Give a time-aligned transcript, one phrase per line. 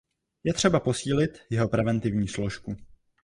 [0.43, 2.75] Je třeba posílit jeho preventivní složku.